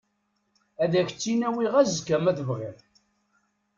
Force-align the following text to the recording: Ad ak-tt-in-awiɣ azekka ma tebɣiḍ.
Ad 0.83 0.93
ak-tt-in-awiɣ 1.01 1.73
azekka 1.81 2.17
ma 2.23 2.31
tebɣiḍ. 2.37 2.77